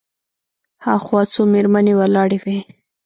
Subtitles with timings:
[0.85, 2.57] هاخوا څو مېرمنې ولاړې وې.